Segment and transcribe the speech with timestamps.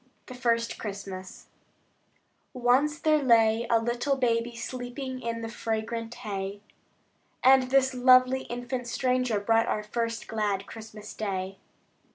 [0.25, 1.45] The First Christmas
[2.53, 6.61] Once there lay a little baby Sleeping in the fragrant hay,
[7.43, 11.59] And this lovely infant stranger Brought our first glad Christmas day.